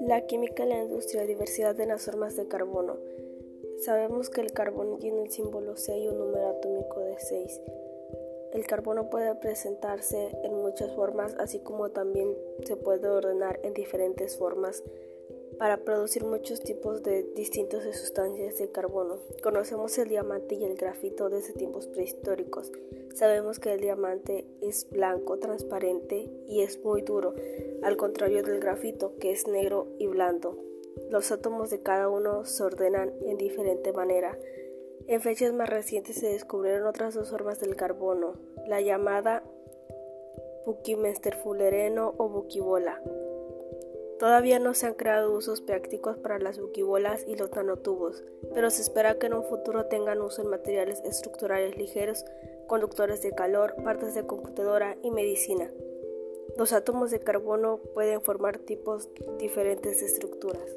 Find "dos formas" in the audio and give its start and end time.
37.12-37.60